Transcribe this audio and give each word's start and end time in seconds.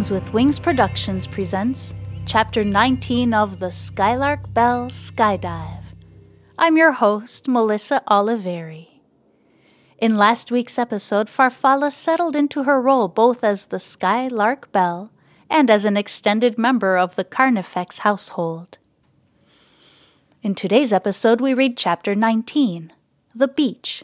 Things 0.00 0.10
with 0.10 0.32
Wings 0.32 0.58
Productions 0.58 1.26
presents 1.26 1.94
Chapter 2.24 2.64
19 2.64 3.34
of 3.34 3.58
the 3.58 3.70
Skylark 3.70 4.50
Bell 4.54 4.86
Skyedive. 4.86 5.82
I'm 6.58 6.78
your 6.78 6.92
host, 6.92 7.46
Melissa 7.46 8.02
Oliveri. 8.08 9.02
In 9.98 10.14
last 10.14 10.50
week's 10.50 10.78
episode, 10.78 11.26
Farfalla 11.26 11.92
settled 11.92 12.34
into 12.34 12.62
her 12.62 12.80
role 12.80 13.08
both 13.08 13.44
as 13.44 13.66
the 13.66 13.78
Skye 13.78 14.28
Lark 14.28 14.72
Belle 14.72 15.10
and 15.50 15.70
as 15.70 15.84
an 15.84 15.98
extended 15.98 16.56
member 16.56 16.96
of 16.96 17.16
the 17.16 17.24
Carnifex 17.24 17.98
household. 17.98 18.78
In 20.42 20.54
today's 20.54 20.94
episode, 20.94 21.42
we 21.42 21.52
read 21.52 21.76
Chapter 21.76 22.14
19, 22.14 22.90
The 23.34 23.48
Beach, 23.48 24.02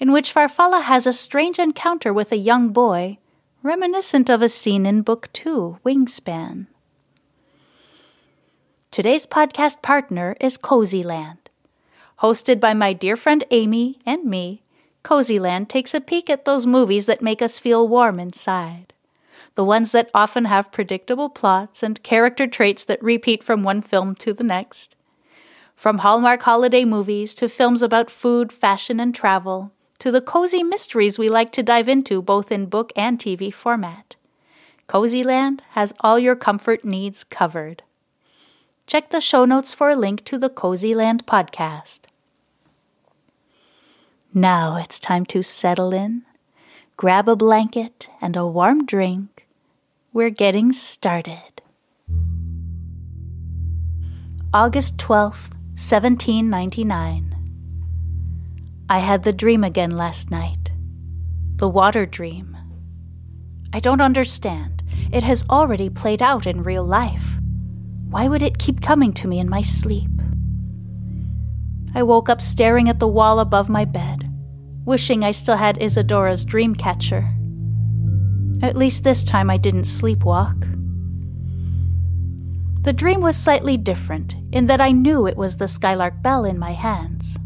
in 0.00 0.10
which 0.10 0.34
Farfalla 0.34 0.82
has 0.82 1.06
a 1.06 1.12
strange 1.12 1.60
encounter 1.60 2.12
with 2.12 2.32
a 2.32 2.36
young 2.36 2.70
boy 2.70 3.18
reminiscent 3.62 4.30
of 4.30 4.40
a 4.40 4.48
scene 4.48 4.86
in 4.86 5.02
Book 5.02 5.28
Two, 5.32 5.78
Wingspan. 5.84 6.66
Today's 8.92 9.26
podcast 9.26 9.82
partner 9.82 10.36
is 10.40 10.56
Cozyland. 10.56 11.38
Hosted 12.20 12.60
by 12.60 12.72
my 12.72 12.92
dear 12.92 13.16
friend 13.16 13.42
Amy 13.50 13.98
and 14.06 14.24
me, 14.24 14.62
Cozyland 15.02 15.68
takes 15.68 15.92
a 15.92 16.00
peek 16.00 16.30
at 16.30 16.44
those 16.44 16.66
movies 16.66 17.06
that 17.06 17.20
make 17.20 17.42
us 17.42 17.58
feel 17.58 17.88
warm 17.88 18.20
inside. 18.20 18.92
The 19.56 19.64
ones 19.64 19.90
that 19.90 20.10
often 20.14 20.44
have 20.44 20.70
predictable 20.70 21.28
plots 21.28 21.82
and 21.82 22.02
character 22.04 22.46
traits 22.46 22.84
that 22.84 23.02
repeat 23.02 23.42
from 23.42 23.64
one 23.64 23.82
film 23.82 24.14
to 24.16 24.32
the 24.32 24.44
next. 24.44 24.94
From 25.74 25.98
Hallmark 25.98 26.42
holiday 26.42 26.84
movies 26.84 27.34
to 27.36 27.48
films 27.48 27.82
about 27.82 28.08
food, 28.08 28.52
fashion, 28.52 29.00
and 29.00 29.12
travel, 29.12 29.72
to 29.98 30.10
the 30.10 30.20
cozy 30.20 30.62
mysteries 30.62 31.18
we 31.18 31.28
like 31.28 31.52
to 31.52 31.62
dive 31.62 31.88
into 31.88 32.22
both 32.22 32.52
in 32.52 32.66
book 32.66 32.92
and 32.94 33.18
TV 33.18 33.52
format. 33.52 34.16
Cozyland 34.88 35.60
has 35.70 35.92
all 36.00 36.18
your 36.18 36.36
comfort 36.36 36.84
needs 36.84 37.24
covered. 37.24 37.82
Check 38.86 39.10
the 39.10 39.20
show 39.20 39.44
notes 39.44 39.74
for 39.74 39.90
a 39.90 39.96
link 39.96 40.24
to 40.24 40.38
the 40.38 40.48
Cozyland 40.48 41.24
podcast. 41.24 42.06
Now 44.32 44.76
it's 44.76 44.98
time 44.98 45.26
to 45.26 45.42
settle 45.42 45.92
in, 45.92 46.22
grab 46.96 47.28
a 47.28 47.36
blanket 47.36 48.08
and 48.20 48.36
a 48.36 48.46
warm 48.46 48.86
drink. 48.86 49.46
We're 50.12 50.30
getting 50.30 50.72
started. 50.72 51.62
August 54.54 54.96
12th, 54.96 55.52
1799. 55.76 57.37
I 58.90 59.00
had 59.00 59.22
the 59.22 59.34
dream 59.34 59.64
again 59.64 59.90
last 59.90 60.30
night. 60.30 60.72
The 61.56 61.68
water 61.68 62.06
dream. 62.06 62.56
I 63.70 63.80
don't 63.80 64.00
understand. 64.00 64.82
It 65.12 65.22
has 65.22 65.44
already 65.50 65.90
played 65.90 66.22
out 66.22 66.46
in 66.46 66.62
real 66.62 66.84
life. 66.84 67.38
Why 68.08 68.28
would 68.28 68.40
it 68.40 68.56
keep 68.56 68.80
coming 68.80 69.12
to 69.14 69.28
me 69.28 69.40
in 69.40 69.50
my 69.50 69.60
sleep? 69.60 70.10
I 71.94 72.02
woke 72.02 72.30
up 72.30 72.40
staring 72.40 72.88
at 72.88 72.98
the 72.98 73.06
wall 73.06 73.40
above 73.40 73.68
my 73.68 73.84
bed, 73.84 74.26
wishing 74.86 75.22
I 75.22 75.32
still 75.32 75.56
had 75.58 75.82
Isadora's 75.82 76.46
dream 76.46 76.74
catcher. 76.74 77.28
At 78.62 78.76
least 78.76 79.04
this 79.04 79.22
time 79.22 79.50
I 79.50 79.58
didn't 79.58 79.82
sleepwalk. 79.82 80.64
The 82.84 82.94
dream 82.94 83.20
was 83.20 83.36
slightly 83.36 83.76
different 83.76 84.34
in 84.50 84.64
that 84.66 84.80
I 84.80 84.92
knew 84.92 85.26
it 85.26 85.36
was 85.36 85.58
the 85.58 85.68
Skylark 85.68 86.22
Bell 86.22 86.46
in 86.46 86.58
my 86.58 86.72
hands. 86.72 87.36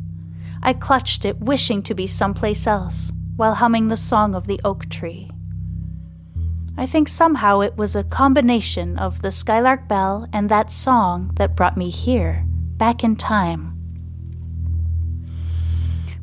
I 0.62 0.72
clutched 0.72 1.24
it, 1.24 1.40
wishing 1.40 1.82
to 1.82 1.94
be 1.94 2.06
someplace 2.06 2.66
else, 2.66 3.10
while 3.36 3.54
humming 3.54 3.88
the 3.88 3.96
song 3.96 4.34
of 4.34 4.46
the 4.46 4.60
oak 4.64 4.88
tree. 4.88 5.30
I 6.76 6.86
think 6.86 7.08
somehow 7.08 7.60
it 7.60 7.76
was 7.76 7.96
a 7.96 8.04
combination 8.04 8.98
of 8.98 9.22
the 9.22 9.30
Skylark 9.30 9.88
Bell 9.88 10.28
and 10.32 10.48
that 10.48 10.70
song 10.70 11.32
that 11.34 11.56
brought 11.56 11.76
me 11.76 11.90
here, 11.90 12.44
back 12.76 13.04
in 13.04 13.16
time. 13.16 13.72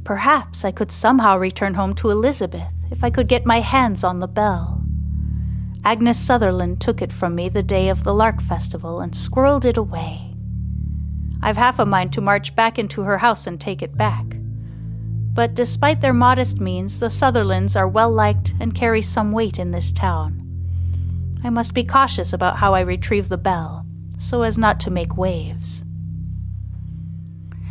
Perhaps 0.04 0.66
I 0.66 0.72
could 0.72 0.92
somehow 0.92 1.38
return 1.38 1.76
home 1.76 1.94
to 1.96 2.10
Elizabeth 2.10 2.86
if 2.90 3.04
I 3.04 3.12
could 3.12 3.28
get 3.28 3.46
my 3.46 3.60
hands 3.60 4.04
on 4.04 4.20
the 4.20 4.28
bell. 4.28 4.82
Agnes 5.84 6.18
Sutherland 6.18 6.82
took 6.82 7.02
it 7.02 7.12
from 7.12 7.36
me 7.36 7.48
the 7.48 7.62
day 7.62 7.90
of 7.90 8.04
the 8.04 8.14
Lark 8.14 8.42
Festival 8.42 9.02
and 9.02 9.14
squirreled 9.14 9.66
it 9.66 9.78
away. 9.78 10.29
I've 11.42 11.58
half 11.58 11.80
a 11.80 11.86
mind 11.86 12.14
to 12.14 12.22
march 12.22 12.56
back 12.56 12.78
into 12.78 13.02
her 13.02 13.18
house 13.18 13.48
and 13.48 13.60
take 13.60 13.82
it 13.82 13.96
back. 13.96 14.26
But 15.34 15.54
despite 15.54 16.02
their 16.02 16.14
modest 16.14 16.60
means, 16.60 17.00
the 17.00 17.10
Sutherlands 17.10 17.76
are 17.76 17.88
well 17.88 18.12
liked 18.12 18.54
and 18.60 18.76
carry 18.76 19.02
some 19.02 19.32
weight 19.32 19.58
in 19.58 19.72
this 19.72 19.92
town. 19.92 20.36
I 21.44 21.50
must 21.50 21.74
be 21.74 21.86
cautious 21.86 22.34
about 22.34 22.58
how 22.58 22.74
I 22.74 22.82
retrieve 22.82 23.30
the 23.30 23.38
bell, 23.38 23.86
so 24.18 24.42
as 24.42 24.58
not 24.58 24.80
to 24.82 24.92
make 24.92 25.16
waves. 25.16 25.84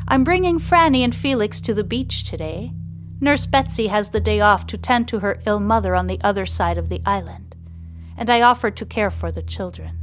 I'm 0.07 0.25
bringing 0.25 0.59
Franny 0.59 1.05
and 1.05 1.15
Felix 1.15 1.61
to 1.61 1.75
the 1.75 1.85
beach 1.85 2.25
today. 2.25 2.73
Nurse 3.21 3.45
Betsy 3.45 3.89
has 3.89 4.09
the 4.09 4.21
day 4.21 4.41
off 4.41 4.67
to 4.69 4.79
tend 4.79 5.09
to 5.09 5.19
her 5.19 5.41
ill 5.45 5.61
mother 5.61 5.95
on 5.95 6.07
the 6.07 6.21
other 6.23 6.47
side 6.47 6.79
of 6.79 6.89
the 6.89 7.03
island, 7.05 7.55
and 8.17 8.31
I 8.31 8.41
offered 8.41 8.77
to 8.79 8.87
care 8.87 9.11
for 9.11 9.31
the 9.31 9.43
children. 9.43 9.98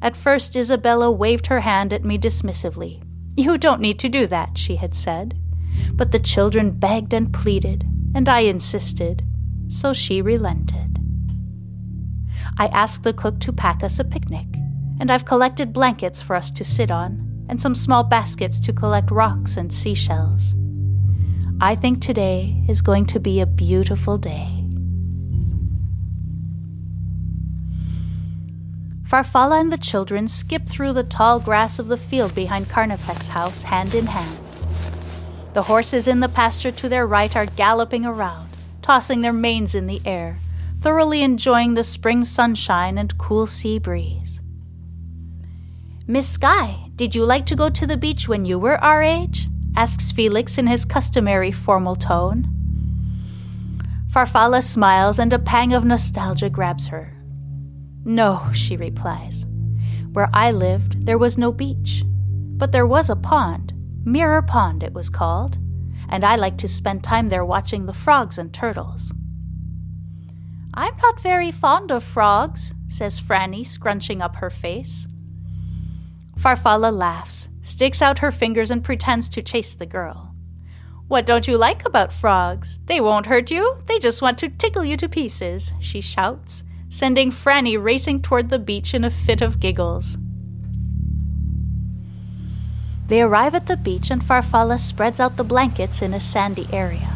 At 0.00 0.16
first, 0.16 0.54
Isabella 0.54 1.10
waved 1.10 1.48
her 1.48 1.60
hand 1.60 1.92
at 1.92 2.04
me 2.04 2.18
dismissively. 2.18 3.02
You 3.36 3.58
don't 3.58 3.80
need 3.80 3.98
to 4.00 4.08
do 4.08 4.26
that, 4.28 4.56
she 4.56 4.76
had 4.76 4.94
said. 4.94 5.38
But 5.92 6.12
the 6.12 6.18
children 6.18 6.72
begged 6.72 7.12
and 7.14 7.32
pleaded, 7.32 7.84
and 8.14 8.28
I 8.28 8.40
insisted, 8.40 9.24
so 9.68 9.92
she 9.92 10.22
relented. 10.22 10.98
I 12.58 12.66
asked 12.68 13.02
the 13.02 13.12
cook 13.12 13.38
to 13.40 13.52
pack 13.52 13.82
us 13.82 13.98
a 13.98 14.04
picnic, 14.04 14.46
and 15.00 15.10
I've 15.10 15.24
collected 15.24 15.72
blankets 15.72 16.20
for 16.20 16.34
us 16.34 16.50
to 16.52 16.64
sit 16.64 16.90
on, 16.90 17.46
and 17.48 17.60
some 17.60 17.74
small 17.74 18.02
baskets 18.02 18.58
to 18.60 18.72
collect 18.72 19.10
rocks 19.10 19.56
and 19.56 19.72
seashells. 19.72 20.54
I 21.60 21.74
think 21.74 22.00
today 22.00 22.62
is 22.68 22.82
going 22.82 23.06
to 23.06 23.20
be 23.20 23.40
a 23.40 23.46
beautiful 23.46 24.18
day. 24.18 24.57
Farfalla 29.08 29.58
and 29.58 29.72
the 29.72 29.78
children 29.78 30.28
skip 30.28 30.66
through 30.66 30.92
the 30.92 31.02
tall 31.02 31.40
grass 31.40 31.78
of 31.78 31.88
the 31.88 31.96
field 31.96 32.34
behind 32.34 32.68
Carnifex 32.68 33.28
house 33.28 33.62
hand 33.62 33.94
in 33.94 34.04
hand. 34.04 34.38
The 35.54 35.62
horses 35.62 36.06
in 36.08 36.20
the 36.20 36.28
pasture 36.28 36.70
to 36.72 36.90
their 36.90 37.06
right 37.06 37.34
are 37.34 37.46
galloping 37.46 38.04
around, 38.04 38.50
tossing 38.82 39.22
their 39.22 39.32
manes 39.32 39.74
in 39.74 39.86
the 39.86 40.02
air, 40.04 40.36
thoroughly 40.82 41.22
enjoying 41.22 41.72
the 41.72 41.84
spring 41.84 42.22
sunshine 42.22 42.98
and 42.98 43.16
cool 43.16 43.46
sea 43.46 43.78
breeze. 43.78 44.42
Miss 46.06 46.28
Skye, 46.28 46.90
did 46.94 47.14
you 47.14 47.24
like 47.24 47.46
to 47.46 47.56
go 47.56 47.70
to 47.70 47.86
the 47.86 47.96
beach 47.96 48.28
when 48.28 48.44
you 48.44 48.58
were 48.58 48.76
our 48.84 49.02
age? 49.02 49.48
asks 49.74 50.12
Felix 50.12 50.58
in 50.58 50.66
his 50.66 50.84
customary 50.84 51.50
formal 51.50 51.96
tone. 51.96 52.46
Farfalla 54.10 54.62
smiles 54.62 55.18
and 55.18 55.32
a 55.32 55.38
pang 55.38 55.72
of 55.72 55.86
nostalgia 55.86 56.50
grabs 56.50 56.88
her. 56.88 57.17
No, 58.04 58.50
she 58.52 58.76
replies. 58.76 59.46
Where 60.12 60.30
I 60.32 60.50
lived, 60.50 61.04
there 61.04 61.18
was 61.18 61.38
no 61.38 61.52
beach, 61.52 62.02
but 62.06 62.72
there 62.72 62.86
was 62.86 63.10
a 63.10 63.16
pond. 63.16 63.74
Mirror 64.04 64.42
Pond, 64.42 64.82
it 64.82 64.94
was 64.94 65.10
called, 65.10 65.58
and 66.08 66.24
I 66.24 66.36
liked 66.36 66.58
to 66.58 66.68
spend 66.68 67.04
time 67.04 67.28
there 67.28 67.44
watching 67.44 67.86
the 67.86 67.92
frogs 67.92 68.38
and 68.38 68.52
turtles. 68.52 69.12
I'm 70.74 70.96
not 71.02 71.20
very 71.20 71.50
fond 71.50 71.90
of 71.90 72.04
frogs, 72.04 72.72
says 72.88 73.20
Franny, 73.20 73.66
scrunching 73.66 74.22
up 74.22 74.36
her 74.36 74.50
face. 74.50 75.06
Farfalla 76.38 76.96
laughs, 76.96 77.48
sticks 77.62 78.00
out 78.00 78.20
her 78.20 78.30
fingers, 78.30 78.70
and 78.70 78.84
pretends 78.84 79.28
to 79.30 79.42
chase 79.42 79.74
the 79.74 79.86
girl. 79.86 80.34
What 81.08 81.26
don't 81.26 81.48
you 81.48 81.56
like 81.56 81.84
about 81.84 82.12
frogs? 82.12 82.78
They 82.86 83.00
won't 83.00 83.26
hurt 83.26 83.50
you, 83.50 83.76
they 83.86 83.98
just 83.98 84.22
want 84.22 84.38
to 84.38 84.48
tickle 84.48 84.84
you 84.84 84.96
to 84.98 85.08
pieces, 85.08 85.72
she 85.80 86.00
shouts, 86.00 86.64
sending 86.88 87.30
Franny 87.30 87.82
racing 87.82 88.22
toward 88.22 88.48
the 88.48 88.58
beach 88.58 88.94
in 88.94 89.04
a 89.04 89.10
fit 89.10 89.42
of 89.42 89.60
giggles. 89.60 90.18
They 93.08 93.22
arrive 93.22 93.54
at 93.54 93.66
the 93.66 93.76
beach 93.76 94.10
and 94.10 94.22
Farfalla 94.22 94.78
spreads 94.78 95.18
out 95.20 95.36
the 95.36 95.44
blankets 95.44 96.02
in 96.02 96.12
a 96.12 96.20
sandy 96.20 96.66
area. 96.72 97.08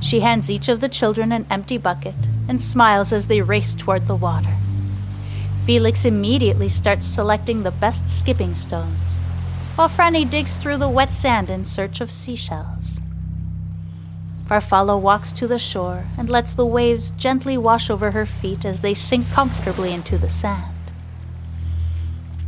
She 0.00 0.20
hands 0.20 0.50
each 0.50 0.68
of 0.68 0.80
the 0.80 0.88
children 0.88 1.32
an 1.32 1.46
empty 1.50 1.78
bucket 1.78 2.14
and 2.48 2.60
smiles 2.60 3.12
as 3.12 3.26
they 3.26 3.42
race 3.42 3.74
toward 3.74 4.06
the 4.06 4.16
water. 4.16 4.54
Felix 5.64 6.04
immediately 6.04 6.68
starts 6.68 7.06
selecting 7.06 7.62
the 7.62 7.72
best 7.72 8.08
skipping 8.08 8.54
stones, 8.54 9.16
while 9.74 9.88
Franny 9.88 10.28
digs 10.28 10.56
through 10.56 10.76
the 10.76 10.88
wet 10.88 11.12
sand 11.12 11.50
in 11.50 11.64
search 11.64 12.00
of 12.00 12.10
seashells. 12.10 12.75
Farfalla 14.48 15.00
walks 15.00 15.32
to 15.32 15.46
the 15.46 15.58
shore 15.58 16.04
and 16.16 16.30
lets 16.30 16.54
the 16.54 16.66
waves 16.66 17.10
gently 17.10 17.58
wash 17.58 17.90
over 17.90 18.12
her 18.12 18.26
feet 18.26 18.64
as 18.64 18.80
they 18.80 18.94
sink 18.94 19.28
comfortably 19.30 19.92
into 19.92 20.16
the 20.16 20.28
sand. 20.28 20.72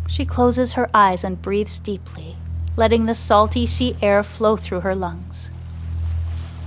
She 0.07 0.25
closes 0.25 0.75
her 0.75 0.89
eyes 0.95 1.25
and 1.25 1.43
breathes 1.43 1.79
deeply, 1.79 2.37
letting 2.77 3.07
the 3.07 3.15
salty 3.15 3.67
sea 3.67 3.97
air 4.01 4.23
flow 4.23 4.57
through 4.57 4.81
her 4.81 4.95
lungs. 4.95 5.51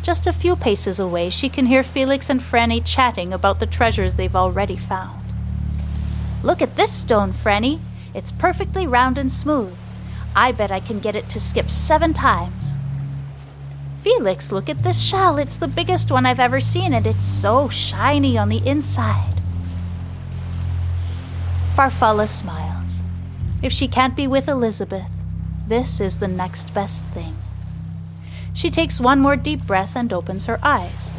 Just 0.04 0.28
a 0.28 0.34
few 0.34 0.56
paces 0.56 1.00
away, 1.00 1.30
she 1.30 1.48
can 1.48 1.68
hear 1.68 1.84
Felix 1.84 2.30
and 2.30 2.42
Franny 2.42 2.82
chatting 2.84 3.32
about 3.32 3.60
the 3.60 3.66
treasures 3.66 4.16
they've 4.16 4.36
already 4.36 4.76
found, 4.76 5.22
Look 6.44 6.62
at 6.62 6.76
this 6.76 6.92
stone, 6.92 7.34
Franny. 7.34 7.80
It's 8.16 8.32
perfectly 8.32 8.88
round 8.88 9.18
and 9.20 9.32
smooth. 9.32 9.76
I 10.36 10.52
bet 10.52 10.72
I 10.72 10.80
can 10.80 11.00
get 11.00 11.16
it 11.16 11.30
to 11.30 11.40
skip 11.40 11.70
seven 11.70 12.14
times. 12.14 12.74
Felix, 14.02 14.52
look 14.52 14.68
at 14.68 14.82
this 14.82 15.00
shell. 15.00 15.38
It's 15.38 15.60
the 15.60 15.68
biggest 15.68 16.12
one 16.12 16.26
I've 16.26 16.40
ever 16.40 16.60
seen, 16.60 16.94
and 16.94 17.06
it's 17.06 17.24
so 17.24 17.70
shiny 17.70 18.38
on 18.38 18.50
the 18.50 18.66
inside. 18.68 19.36
Farfalla 21.76 22.28
smiles. 22.28 23.04
If 23.62 23.72
she 23.72 23.88
can't 23.88 24.16
be 24.16 24.26
with 24.26 24.48
Elizabeth, 24.48 25.12
this 25.68 26.02
is 26.02 26.18
the 26.18 26.28
next 26.28 26.74
best 26.74 27.04
thing. 27.14 27.38
She 28.54 28.72
takes 28.72 29.00
one 29.00 29.20
more 29.20 29.36
deep 29.36 29.66
breath 29.66 29.96
and 29.96 30.12
opens 30.12 30.46
her 30.46 30.60
eyes. 30.64 31.14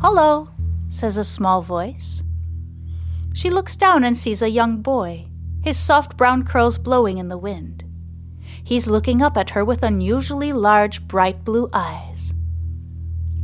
Hello, 0.00 0.48
says 0.88 1.16
a 1.16 1.24
small 1.24 1.60
voice. 1.60 2.22
She 3.34 3.50
looks 3.50 3.76
down 3.76 4.04
and 4.04 4.16
sees 4.16 4.42
a 4.42 4.48
young 4.48 4.80
boy, 4.80 5.26
his 5.62 5.76
soft 5.76 6.16
brown 6.16 6.44
curls 6.44 6.78
blowing 6.78 7.18
in 7.18 7.28
the 7.28 7.36
wind. 7.36 7.84
He's 8.70 8.86
looking 8.86 9.20
up 9.20 9.36
at 9.36 9.50
her 9.50 9.64
with 9.64 9.82
unusually 9.82 10.52
large, 10.52 11.02
bright 11.08 11.42
blue 11.42 11.68
eyes. 11.72 12.32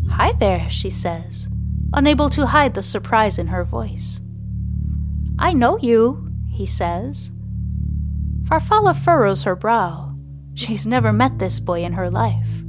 Hi 0.08 0.31
there, 0.38 0.70
she 0.70 0.88
says, 0.88 1.49
unable 1.93 2.31
to 2.31 2.46
hide 2.46 2.75
the 2.75 2.82
surprise 2.84 3.40
in 3.40 3.49
her 3.49 3.64
voice. 3.64 4.20
I 5.37 5.52
know 5.52 5.78
you, 5.78 6.32
he 6.49 6.64
says. 6.64 7.32
Farfalla 8.44 8.94
furrows 8.94 9.43
her 9.43 9.56
brow. 9.56 10.14
She's 10.55 10.87
never 10.87 11.12
met 11.12 11.40
this 11.40 11.58
boy 11.58 11.82
in 11.82 11.94
her 11.94 12.08
life. 12.08 12.62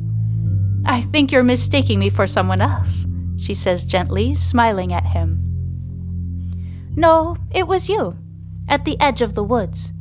I 0.83 1.01
think 1.01 1.31
you're 1.31 1.43
mistaking 1.43 1.99
me 1.99 2.09
for 2.09 2.25
someone 2.25 2.59
else, 2.59 3.05
she 3.37 3.53
says 3.53 3.85
gently, 3.85 4.33
smiling 4.33 4.93
at 4.93 5.05
him. 5.05 5.43
No, 6.95 7.37
it 7.51 7.67
was 7.67 7.87
you, 7.87 8.17
at 8.67 8.83
the 8.83 8.99
edge 8.99 9.21
of 9.21 9.35
the 9.35 9.43
woods. 9.43 9.93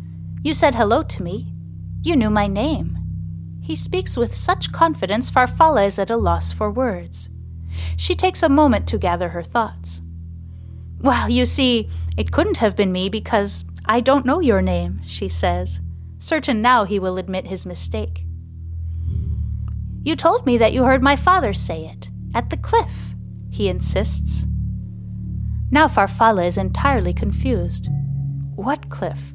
You 0.43 0.55
said 0.55 0.75
hello 0.75 1.03
to 1.03 1.23
me. 1.23 1.53
You 2.07 2.15
knew 2.15 2.31
my 2.31 2.47
name. 2.47 2.97
He 3.61 3.75
speaks 3.75 4.17
with 4.17 4.33
such 4.33 4.71
confidence, 4.71 5.29
Farfalla 5.29 5.89
is 5.89 5.99
at 5.99 6.09
a 6.09 6.17
loss 6.17 6.53
for 6.53 6.71
words. 6.71 7.29
She 7.97 8.15
takes 8.15 8.45
a 8.45 8.49
moment 8.49 8.87
to 8.87 8.97
gather 8.97 9.29
her 9.31 9.43
thoughts. 9.43 10.03
Well, 11.01 11.29
you 11.29 11.45
see, 11.45 11.89
it 12.17 12.31
couldn't 12.31 12.59
have 12.59 12.77
been 12.77 12.93
me 12.93 13.09
because 13.09 13.65
I 13.87 13.99
don't 13.99 14.25
know 14.25 14.39
your 14.39 14.63
name, 14.63 15.01
she 15.05 15.29
says, 15.29 15.81
certain 16.21 16.63
now 16.63 16.85
he 16.85 17.01
will 17.01 17.19
admit 17.19 17.49
his 17.49 17.67
mistake. 17.67 18.25
You 20.05 20.15
told 20.15 20.47
me 20.47 20.59
that 20.59 20.73
you 20.73 20.85
heard 20.85 21.03
my 21.03 21.17
father 21.17 21.53
say 21.53 21.87
it, 21.87 22.09
at 22.37 22.51
the 22.51 22.57
cliff, 22.57 23.17
he 23.51 23.67
insists. 23.67 24.47
Now 25.73 25.89
Farfalla 25.89 26.47
is 26.47 26.57
entirely 26.57 27.13
confused. 27.13 27.89
What 28.55 28.91
cliff? 28.91 29.35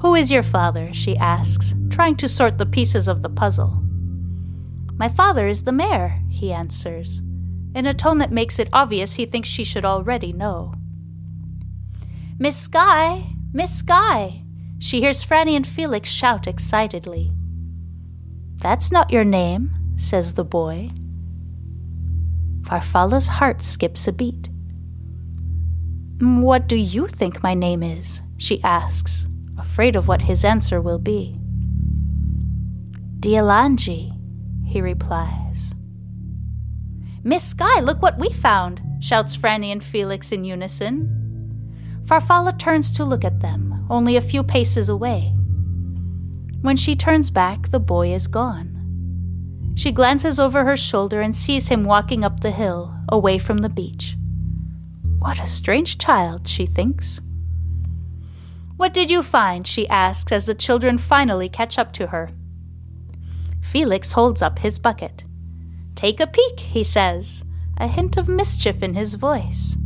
Who 0.00 0.14
is 0.14 0.30
your 0.30 0.42
father? 0.42 0.92
she 0.92 1.16
asks, 1.16 1.74
trying 1.90 2.16
to 2.16 2.28
sort 2.28 2.58
the 2.58 2.66
pieces 2.66 3.08
of 3.08 3.22
the 3.22 3.28
puzzle. 3.28 3.82
My 4.94 5.08
father 5.08 5.48
is 5.48 5.64
the 5.64 5.72
mayor, 5.72 6.20
he 6.28 6.52
answers, 6.52 7.20
in 7.74 7.86
a 7.86 7.94
tone 7.94 8.18
that 8.18 8.32
makes 8.32 8.58
it 8.58 8.68
obvious 8.72 9.14
he 9.14 9.26
thinks 9.26 9.48
she 9.48 9.64
should 9.64 9.84
already 9.84 10.32
know. 10.32 10.74
Miss 12.38 12.56
Skye! 12.56 13.26
Miss 13.52 13.76
Skye! 13.76 14.44
She 14.78 15.00
hears 15.00 15.24
Franny 15.24 15.56
and 15.56 15.66
Felix 15.66 16.08
shout 16.08 16.46
excitedly. 16.46 17.32
That's 18.56 18.92
not 18.92 19.10
your 19.10 19.24
name, 19.24 19.72
says 19.96 20.34
the 20.34 20.44
boy. 20.44 20.90
Farfalla's 22.62 23.28
heart 23.28 23.62
skips 23.62 24.06
a 24.06 24.12
beat. 24.12 24.48
Mm, 26.18 26.42
what 26.42 26.68
do 26.68 26.76
you 26.76 27.06
think 27.08 27.42
my 27.42 27.54
name 27.54 27.82
is? 27.82 28.22
she 28.36 28.62
asks, 28.62 29.26
afraid 29.58 29.96
of 29.96 30.08
what 30.08 30.22
his 30.22 30.44
answer 30.44 30.80
will 30.80 30.98
be. 30.98 31.38
Dialanji, 33.20 34.12
he 34.64 34.80
replies. 34.80 35.74
Miss 37.24 37.42
Skye, 37.42 37.80
look 37.80 38.00
what 38.00 38.18
we 38.18 38.32
found, 38.32 38.80
shouts 39.00 39.36
Franny 39.36 39.72
and 39.72 39.82
Felix 39.82 40.32
in 40.32 40.44
unison. 40.44 41.14
Farfalla 42.04 42.58
turns 42.58 42.90
to 42.92 43.04
look 43.04 43.24
at 43.24 43.40
them, 43.40 43.86
only 43.90 44.16
a 44.16 44.20
few 44.20 44.42
paces 44.42 44.88
away. 44.88 45.34
When 46.62 46.76
she 46.76 46.96
turns 46.96 47.28
back, 47.30 47.68
the 47.68 47.80
boy 47.80 48.14
is 48.14 48.28
gone. 48.28 48.74
She 49.74 49.92
glances 49.92 50.40
over 50.40 50.64
her 50.64 50.76
shoulder 50.76 51.20
and 51.20 51.36
sees 51.36 51.68
him 51.68 51.84
walking 51.84 52.24
up 52.24 52.40
the 52.40 52.50
hill, 52.50 52.94
away 53.08 53.38
from 53.38 53.58
the 53.58 53.68
beach. 53.68 54.16
What 55.18 55.40
a 55.40 55.46
strange 55.46 55.98
child, 55.98 56.48
she 56.48 56.66
thinks. 56.66 57.20
What 58.78 58.94
did 58.94 59.10
you 59.10 59.22
find? 59.22 59.66
she 59.66 59.86
asks 59.88 60.32
as 60.32 60.46
the 60.46 60.54
children 60.54 60.96
finally 60.96 61.50
catch 61.50 61.78
up 61.78 61.92
to 61.92 62.06
her. 62.06 62.30
Felix 63.60 64.12
holds 64.12 64.40
up 64.40 64.60
his 64.60 64.78
bucket. 64.78 65.24
Take 65.94 66.18
a 66.18 66.26
peek, 66.26 66.60
he 66.60 66.82
says, 66.82 67.44
a 67.76 67.86
hint 67.86 68.16
of 68.16 68.26
mischief 68.26 68.82
in 68.82 68.94
his 68.94 69.12
voice. 69.12 69.76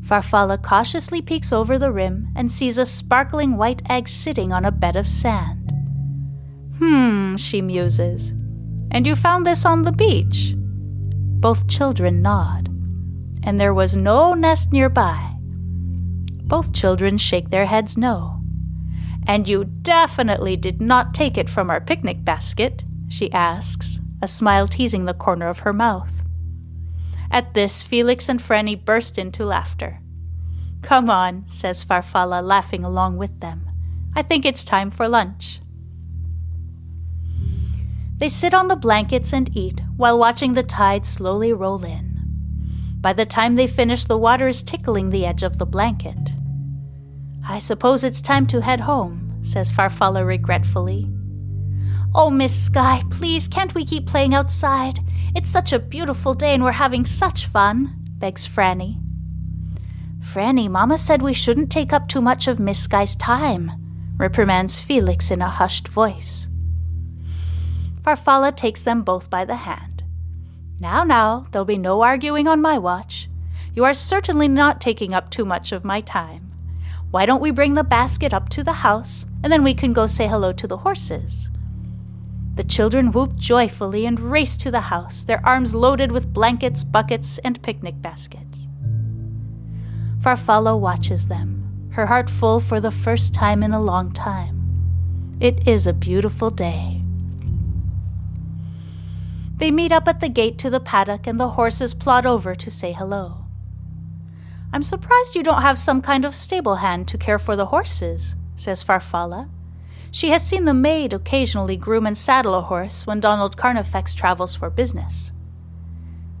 Farfalla 0.00 0.62
cautiously 0.62 1.20
peeks 1.20 1.52
over 1.52 1.78
the 1.78 1.92
rim 1.92 2.28
and 2.34 2.50
sees 2.50 2.78
a 2.78 2.86
sparkling 2.86 3.58
white 3.58 3.82
egg 3.90 4.08
sitting 4.08 4.50
on 4.50 4.64
a 4.64 4.72
bed 4.72 4.96
of 4.96 5.06
sand. 5.06 5.70
Hmm, 6.78 7.36
she 7.36 7.60
muses. 7.60 8.30
And 8.90 9.06
you 9.06 9.14
found 9.14 9.44
this 9.44 9.66
on 9.66 9.82
the 9.82 9.92
beach? 9.92 10.54
Both 10.56 11.68
children 11.68 12.22
nod 12.22 12.70
and 13.44 13.60
there 13.60 13.74
was 13.74 13.96
no 13.96 14.34
nest 14.34 14.72
nearby. 14.72 15.33
Both 16.46 16.72
children 16.72 17.18
shake 17.18 17.50
their 17.50 17.66
heads 17.66 17.96
no. 17.96 18.40
And 19.26 19.48
you 19.48 19.64
definitely 19.64 20.56
did 20.56 20.80
not 20.80 21.14
take 21.14 21.38
it 21.38 21.48
from 21.48 21.70
our 21.70 21.80
picnic 21.80 22.24
basket, 22.24 22.84
she 23.08 23.32
asks, 23.32 24.00
a 24.20 24.28
smile 24.28 24.68
teasing 24.68 25.06
the 25.06 25.14
corner 25.14 25.48
of 25.48 25.60
her 25.60 25.72
mouth. 25.72 26.12
At 27.30 27.54
this, 27.54 27.82
Felix 27.82 28.28
and 28.28 28.40
Franny 28.40 28.82
burst 28.82 29.18
into 29.18 29.44
laughter. 29.44 30.00
Come 30.82 31.08
on, 31.08 31.44
says 31.48 31.84
Farfalla, 31.84 32.42
laughing 32.42 32.84
along 32.84 33.16
with 33.16 33.40
them. 33.40 33.68
I 34.14 34.22
think 34.22 34.44
it's 34.44 34.64
time 34.64 34.90
for 34.90 35.08
lunch. 35.08 35.60
They 38.18 38.28
sit 38.28 38.54
on 38.54 38.68
the 38.68 38.76
blankets 38.76 39.32
and 39.32 39.54
eat 39.56 39.80
while 39.96 40.18
watching 40.18 40.52
the 40.52 40.62
tide 40.62 41.04
slowly 41.04 41.52
roll 41.52 41.82
in. 41.84 42.13
By 43.04 43.12
the 43.12 43.26
time 43.26 43.54
they 43.54 43.66
finish, 43.66 44.06
the 44.06 44.16
water 44.16 44.48
is 44.48 44.62
tickling 44.62 45.10
the 45.10 45.26
edge 45.26 45.42
of 45.42 45.58
the 45.58 45.66
blanket. 45.66 46.32
I 47.46 47.58
suppose 47.58 48.02
it's 48.02 48.22
time 48.22 48.46
to 48.46 48.62
head 48.62 48.80
home, 48.80 49.40
says 49.42 49.70
Farfalla 49.70 50.26
regretfully. 50.26 51.06
Oh, 52.14 52.30
Miss 52.30 52.58
Skye, 52.58 53.02
please, 53.10 53.46
can't 53.46 53.74
we 53.74 53.84
keep 53.84 54.06
playing 54.06 54.32
outside? 54.32 55.00
It's 55.36 55.50
such 55.50 55.74
a 55.74 55.78
beautiful 55.78 56.32
day 56.32 56.54
and 56.54 56.64
we're 56.64 56.72
having 56.72 57.04
such 57.04 57.44
fun, 57.44 57.94
begs 58.16 58.48
Franny. 58.48 58.98
Franny, 60.20 60.70
Mama 60.70 60.96
said 60.96 61.20
we 61.20 61.34
shouldn't 61.34 61.70
take 61.70 61.92
up 61.92 62.08
too 62.08 62.22
much 62.22 62.48
of 62.48 62.58
Miss 62.58 62.82
Skye's 62.82 63.16
time, 63.16 63.70
reprimands 64.16 64.80
Felix 64.80 65.30
in 65.30 65.42
a 65.42 65.50
hushed 65.50 65.88
voice. 65.88 66.48
Farfalla 68.00 68.56
takes 68.56 68.80
them 68.80 69.02
both 69.02 69.28
by 69.28 69.44
the 69.44 69.56
hand. 69.56 69.93
Now, 70.80 71.04
now, 71.04 71.46
there'll 71.50 71.64
be 71.64 71.78
no 71.78 72.02
arguing 72.02 72.48
on 72.48 72.60
my 72.60 72.78
watch. 72.78 73.28
You 73.74 73.84
are 73.84 73.94
certainly 73.94 74.48
not 74.48 74.80
taking 74.80 75.14
up 75.14 75.30
too 75.30 75.44
much 75.44 75.72
of 75.72 75.84
my 75.84 76.00
time. 76.00 76.52
Why 77.10 77.26
don't 77.26 77.40
we 77.40 77.52
bring 77.52 77.74
the 77.74 77.84
basket 77.84 78.34
up 78.34 78.48
to 78.50 78.64
the 78.64 78.72
house, 78.72 79.24
and 79.42 79.52
then 79.52 79.62
we 79.62 79.74
can 79.74 79.92
go 79.92 80.06
say 80.06 80.26
hello 80.26 80.52
to 80.52 80.66
the 80.66 80.78
horses? 80.78 81.48
The 82.56 82.64
children 82.64 83.12
whoop 83.12 83.36
joyfully 83.36 84.06
and 84.06 84.18
race 84.18 84.56
to 84.58 84.70
the 84.70 84.80
house, 84.80 85.24
their 85.24 85.44
arms 85.46 85.74
loaded 85.74 86.10
with 86.10 86.32
blankets, 86.32 86.82
buckets, 86.84 87.38
and 87.38 87.62
picnic 87.62 88.00
baskets. 88.00 88.58
Farfalla 90.20 90.78
watches 90.78 91.26
them, 91.26 91.90
her 91.92 92.06
heart 92.06 92.30
full 92.30 92.58
for 92.58 92.80
the 92.80 92.90
first 92.90 93.34
time 93.34 93.62
in 93.62 93.72
a 93.72 93.82
long 93.82 94.10
time. 94.12 94.60
It 95.38 95.68
is 95.68 95.86
a 95.86 95.92
beautiful 95.92 96.50
day. 96.50 97.03
They 99.56 99.70
meet 99.70 99.92
up 99.92 100.08
at 100.08 100.20
the 100.20 100.28
gate 100.28 100.58
to 100.58 100.70
the 100.70 100.80
paddock, 100.80 101.26
and 101.26 101.38
the 101.38 101.50
horses 101.50 101.94
plod 101.94 102.26
over 102.26 102.54
to 102.54 102.70
say 102.70 102.92
hello. 102.92 103.44
I'm 104.72 104.82
surprised 104.82 105.36
you 105.36 105.44
don't 105.44 105.62
have 105.62 105.78
some 105.78 106.02
kind 106.02 106.24
of 106.24 106.34
stable 106.34 106.76
hand 106.76 107.06
to 107.08 107.18
care 107.18 107.38
for 107.38 107.54
the 107.54 107.66
horses, 107.66 108.34
says 108.56 108.82
Farfalla. 108.82 109.48
She 110.10 110.30
has 110.30 110.44
seen 110.44 110.64
the 110.64 110.74
maid 110.74 111.12
occasionally 111.12 111.76
groom 111.76 112.06
and 112.06 112.18
saddle 112.18 112.54
a 112.54 112.60
horse 112.60 113.06
when 113.06 113.20
Donald 113.20 113.56
Carnifex 113.56 114.14
travels 114.14 114.56
for 114.56 114.70
business. 114.70 115.32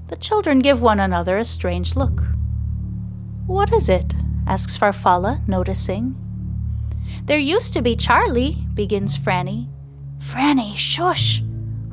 The 0.08 0.16
children 0.16 0.58
give 0.58 0.82
one 0.82 1.00
another 1.00 1.38
a 1.38 1.44
strange 1.44 1.94
look. 1.94 2.22
What 3.46 3.72
is 3.72 3.88
it? 3.88 4.14
asks 4.46 4.76
Farfalla, 4.76 5.46
noticing. 5.46 6.16
There 7.24 7.38
used 7.38 7.72
to 7.74 7.82
be 7.82 7.96
Charlie, 7.96 8.66
begins 8.74 9.16
Franny. 9.16 9.68
Franny, 10.18 10.74
shush! 10.76 11.42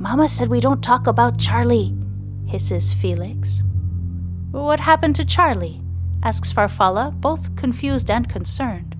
Mama 0.02 0.28
said 0.28 0.48
we 0.48 0.60
don't 0.60 0.82
talk 0.82 1.06
about 1.06 1.38
Charlie, 1.38 1.96
hisses 2.48 2.92
Felix. 2.92 3.64
What 4.50 4.80
happened 4.80 5.16
to 5.18 5.24
Charlie? 5.24 5.80
asks 6.24 6.52
Farfalla, 6.52 7.12
both 7.22 7.56
confused 7.56 8.10
and 8.10 8.28
concerned. 8.28 8.96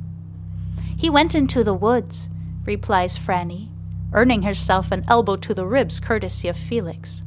He 0.96 1.10
went 1.10 1.34
into 1.34 1.64
the 1.64 1.74
woods, 1.74 2.30
replies 2.66 3.18
Franny, 3.18 3.70
earning 4.14 4.44
herself 4.44 4.92
an 4.92 5.04
elbow 5.08 5.38
to 5.38 5.56
the 5.56 5.66
ribs 5.66 6.00
courtesy 6.00 6.48
of 6.50 6.56
Felix. 6.56 7.24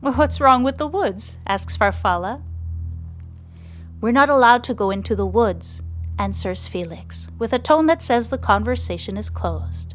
What's 0.00 0.40
wrong 0.40 0.64
with 0.64 0.78
the 0.78 0.88
woods? 0.88 1.36
asks 1.46 1.76
Farfalla. 1.76 2.42
We're 4.00 4.10
not 4.10 4.28
allowed 4.28 4.64
to 4.64 4.74
go 4.74 4.90
into 4.90 5.14
the 5.14 5.24
woods, 5.24 5.84
answers 6.18 6.66
Felix, 6.66 7.28
with 7.38 7.52
a 7.52 7.60
tone 7.60 7.86
that 7.86 8.02
says 8.02 8.28
the 8.28 8.38
conversation 8.38 9.16
is 9.16 9.30
closed. 9.30 9.94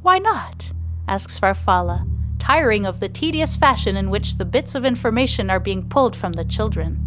Why 0.00 0.18
not? 0.18 0.72
Asks 1.08 1.38
Farfalla, 1.38 2.08
tiring 2.38 2.86
of 2.86 3.00
the 3.00 3.08
tedious 3.08 3.56
fashion 3.56 3.96
in 3.96 4.10
which 4.10 4.36
the 4.36 4.44
bits 4.44 4.74
of 4.74 4.84
information 4.84 5.50
are 5.50 5.60
being 5.60 5.88
pulled 5.88 6.14
from 6.14 6.32
the 6.32 6.44
children. 6.44 6.98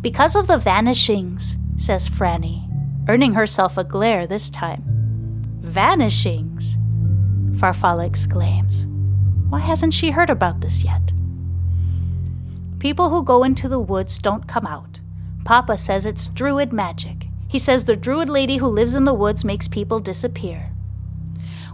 Because 0.00 0.36
of 0.36 0.46
the 0.46 0.58
vanishings, 0.58 1.56
says 1.76 2.08
Franny, 2.08 2.64
earning 3.08 3.32
herself 3.32 3.76
a 3.76 3.84
glare 3.84 4.26
this 4.26 4.50
time. 4.50 4.82
Vanishings? 5.62 6.76
Farfalla 7.58 8.06
exclaims. 8.06 8.86
Why 9.48 9.58
hasn't 9.60 9.94
she 9.94 10.10
heard 10.10 10.30
about 10.30 10.60
this 10.60 10.84
yet? 10.84 11.12
People 12.78 13.10
who 13.10 13.24
go 13.24 13.42
into 13.42 13.68
the 13.68 13.80
woods 13.80 14.18
don't 14.18 14.46
come 14.46 14.66
out. 14.66 15.00
Papa 15.44 15.76
says 15.76 16.06
it's 16.06 16.28
druid 16.28 16.72
magic. 16.72 17.26
He 17.48 17.58
says 17.58 17.84
the 17.84 17.96
druid 17.96 18.28
lady 18.28 18.58
who 18.58 18.66
lives 18.66 18.94
in 18.94 19.04
the 19.04 19.14
woods 19.14 19.44
makes 19.44 19.66
people 19.66 19.98
disappear. 19.98 20.70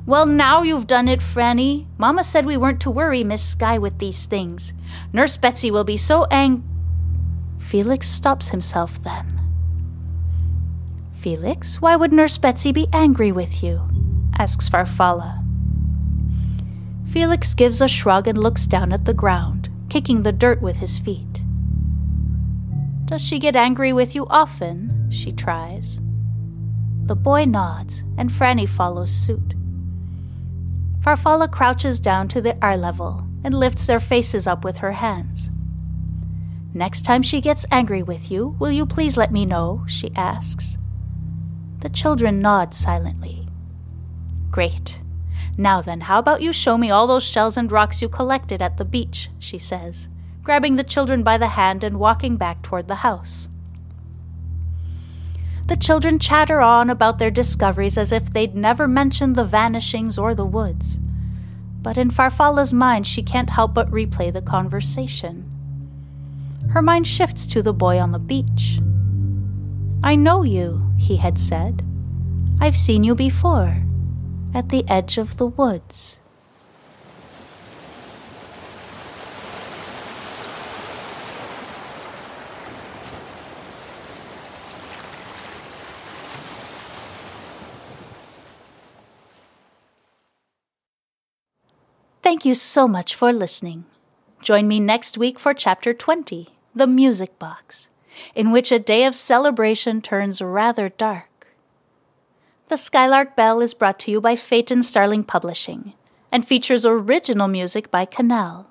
Well, 0.07 0.27
now 0.27 0.63
you've 0.63 0.87
done 0.87 1.09
it, 1.09 1.21
Franny. 1.21 1.87
Mama 1.97 2.25
said 2.25 2.45
we 2.45 2.59
weren't 2.59 2.81
to 2.81 2.91
worry 2.91 3.25
Miss 3.25 3.43
Skye 3.43 3.79
with 3.79 3.99
these 3.99 4.27
things. 4.27 4.75
Nurse 5.15 5.39
Betsy 5.39 5.71
will 5.71 5.85
be 5.85 5.97
so 5.97 6.25
ang. 6.25 6.63
Felix 7.59 8.07
stops 8.07 8.51
himself 8.51 9.03
then. 9.03 9.41
Felix, 11.21 11.81
why 11.81 11.97
would 11.97 12.13
Nurse 12.13 12.37
Betsy 12.37 12.71
be 12.71 12.87
angry 12.93 13.33
with 13.33 13.63
you? 13.63 13.81
asks 14.39 14.69
Farfalla. 14.69 15.43
Felix 17.09 17.55
gives 17.55 17.81
a 17.81 17.89
shrug 17.89 18.29
and 18.29 18.37
looks 18.37 18.67
down 18.67 18.93
at 18.93 19.07
the 19.07 19.15
ground, 19.15 19.71
kicking 19.89 20.23
the 20.23 20.33
dirt 20.33 20.61
with 20.61 20.77
his 20.77 20.99
feet. 20.99 21.41
Does 23.07 23.23
she 23.23 23.39
get 23.39 23.57
angry 23.57 23.95
with 23.95 24.15
you 24.15 24.27
often? 24.27 25.09
she 25.11 25.33
tries. 25.33 25.99
The 27.05 27.17
boy 27.17 27.47
nods, 27.47 28.05
and 28.19 28.29
Franny 28.29 28.69
follows 28.69 29.11
suit. 29.11 29.55
Farfalla 31.05 31.51
crouches 31.51 32.01
down 32.01 32.29
to 32.29 32.41
the 32.41 32.65
eye 32.65 32.77
level 32.77 33.27
and 33.45 33.53
lifts 33.55 33.87
their 33.87 34.01
faces 34.01 34.47
up 34.47 34.65
with 34.65 34.79
her 34.79 34.93
hands. 34.93 35.51
Next 36.73 37.03
time 37.03 37.23
she 37.23 37.43
gets 37.43 37.67
angry 37.71 38.03
with 38.03 38.31
you, 38.31 38.57
will 38.59 38.73
you 38.73 38.87
please 38.87 39.19
let 39.19 39.31
me 39.31 39.45
know? 39.45 39.85
she 39.87 40.11
asks. 40.17 40.79
The 41.81 41.91
children 41.91 42.41
nod 42.41 42.73
silently. 42.73 43.47
Great. 44.51 44.99
Now 45.59 45.83
then, 45.83 46.01
how 46.01 46.19
about 46.19 46.41
you 46.41 46.55
show 46.55 46.79
me 46.79 46.91
all 46.91 47.07
those 47.07 47.23
shells 47.23 47.59
and 47.59 47.71
rocks 47.71 48.01
you 48.01 48.09
collected 48.09 48.63
at 48.63 48.79
the 48.79 48.85
beach? 48.87 49.29
she 49.39 49.59
says, 49.59 50.09
grabbing 50.43 50.77
the 50.77 50.83
children 50.83 51.23
by 51.23 51.37
the 51.37 51.49
hand 51.49 51.85
and 51.85 52.01
walking 52.01 52.39
back 52.39 52.63
toward 52.63 52.89
the 52.89 52.95
house. 52.95 53.51
The 55.67 55.77
children 55.77 56.19
chatter 56.19 56.61
on 56.61 56.91
about 56.91 57.19
their 57.19 57.31
discoveries 57.31 57.97
as 57.97 58.13
if 58.13 58.33
they'd 58.33 58.55
never 58.55 58.87
mentioned 58.87 59.35
the 59.35 59.45
vanishings 59.45 60.19
or 60.19 60.35
the 60.35 60.45
woods. 60.45 60.99
But 61.81 61.97
in 61.97 62.11
Farfalla's 62.11 62.73
mind, 62.73 63.07
she 63.07 63.23
can't 63.23 63.49
help 63.49 63.73
but 63.73 63.91
replay 63.91 64.31
the 64.33 64.43
conversation. 64.43 65.51
Her 66.71 66.83
mind 66.83 67.07
shifts 67.07 67.47
to 67.47 67.63
the 67.63 67.73
boy 67.73 67.99
on 67.99 68.13
the 68.13 68.19
beach. 68.19 68.79
I 70.03 70.17
know 70.17 70.43
you, 70.43 70.83
he 70.99 71.17
had 71.17 71.39
said. 71.39 71.83
I've 72.61 72.77
seen 72.77 73.05
you 73.05 73.15
before, 73.15 73.83
at 74.53 74.69
the 74.69 74.87
edge 74.89 75.17
of 75.17 75.39
the 75.39 75.47
woods. 75.47 76.21
Thank 92.35 92.47
you 92.47 92.55
so 92.57 92.89
much 92.89 93.15
for 93.15 93.33
listening. 93.33 93.85
Join 94.43 94.67
me 94.67 94.81
next 94.81 95.17
week 95.17 95.39
for 95.39 95.55
Chapter 95.55 95.95
20 95.95 96.49
The 96.75 96.89
Music 96.89 97.39
Box, 97.39 97.89
in 98.35 98.51
which 98.51 98.73
a 98.73 98.81
day 98.81 99.05
of 99.05 99.15
celebration 99.15 100.03
turns 100.03 100.43
rather 100.43 100.89
dark. 100.89 101.47
The 102.67 102.77
Skylark 102.77 103.37
Bell 103.37 103.61
is 103.61 103.73
brought 103.73 104.01
to 104.01 104.11
you 104.11 104.21
by 104.21 104.35
Phaeton 104.35 104.83
Starling 104.83 105.23
Publishing 105.23 105.93
and 106.33 106.45
features 106.45 106.85
original 106.85 107.47
music 107.47 107.93
by 107.93 108.05
Cannelle. 108.05 108.67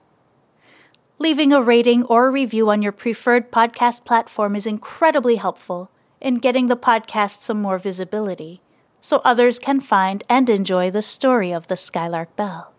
Leaving 1.17 1.53
a 1.53 1.61
rating 1.61 2.03
or 2.03 2.29
review 2.29 2.69
on 2.69 2.81
your 2.81 2.91
preferred 2.91 3.49
podcast 3.49 4.03
platform 4.03 4.57
is 4.57 4.67
incredibly 4.67 5.37
helpful 5.37 5.89
in 6.19 6.35
getting 6.35 6.67
the 6.67 6.75
podcast 6.75 7.39
some 7.39 7.61
more 7.61 7.77
visibility 7.77 8.61
so 8.99 9.21
others 9.23 9.57
can 9.57 9.79
find 9.79 10.21
and 10.27 10.49
enjoy 10.49 10.91
the 10.91 11.01
story 11.01 11.53
of 11.53 11.69
the 11.69 11.77
Skylark 11.77 12.35
Bell. 12.35 12.72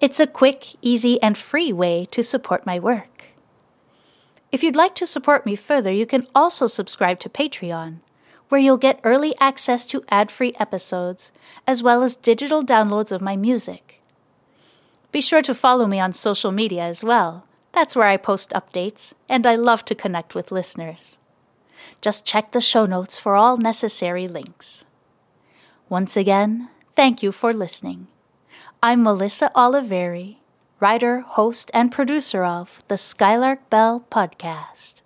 It's 0.00 0.20
a 0.20 0.26
quick, 0.26 0.66
easy, 0.82 1.20
and 1.22 1.36
free 1.36 1.72
way 1.72 2.06
to 2.10 2.22
support 2.22 2.66
my 2.66 2.78
work. 2.78 3.24
If 4.52 4.62
you'd 4.62 4.76
like 4.76 4.94
to 4.96 5.06
support 5.06 5.46
me 5.46 5.54
further, 5.56 5.92
you 5.92 6.06
can 6.06 6.26
also 6.34 6.66
subscribe 6.66 7.20
to 7.20 7.28
Patreon, 7.28 8.00
where 8.48 8.60
you'll 8.60 8.76
get 8.76 9.00
early 9.04 9.34
access 9.38 9.86
to 9.86 10.04
ad 10.08 10.30
free 10.30 10.54
episodes, 10.58 11.30
as 11.66 11.82
well 11.82 12.02
as 12.02 12.16
digital 12.16 12.64
downloads 12.64 13.12
of 13.12 13.20
my 13.20 13.36
music. 13.36 14.02
Be 15.12 15.20
sure 15.20 15.42
to 15.42 15.54
follow 15.54 15.86
me 15.86 16.00
on 16.00 16.12
social 16.12 16.50
media 16.50 16.82
as 16.82 17.04
well. 17.04 17.46
That's 17.72 17.94
where 17.94 18.08
I 18.08 18.16
post 18.16 18.50
updates, 18.50 19.14
and 19.28 19.46
I 19.46 19.54
love 19.54 19.84
to 19.84 19.94
connect 19.94 20.34
with 20.34 20.50
listeners. 20.50 21.18
Just 22.00 22.24
check 22.24 22.52
the 22.52 22.60
show 22.60 22.86
notes 22.86 23.18
for 23.18 23.36
all 23.36 23.56
necessary 23.56 24.26
links. 24.26 24.84
Once 25.88 26.16
again, 26.16 26.68
thank 26.94 27.22
you 27.22 27.30
for 27.30 27.52
listening. 27.52 28.08
I'm 28.82 29.02
Melissa 29.02 29.52
Oliveri, 29.54 30.36
writer, 30.80 31.20
host, 31.20 31.70
and 31.74 31.92
producer 31.92 32.44
of 32.44 32.82
the 32.88 32.96
Skylark 32.96 33.68
Bell 33.68 34.06
podcast. 34.10 35.02